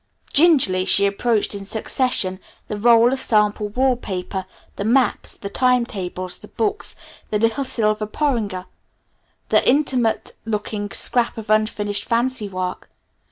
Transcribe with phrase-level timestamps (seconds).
[0.33, 5.85] Gingerly she approached in succession the roll of sample wall paper, the maps, the time
[5.85, 6.95] tables, the books,
[7.29, 8.65] the little silver porringer,
[9.49, 12.89] the intimate looking scrap of unfinished fancy work.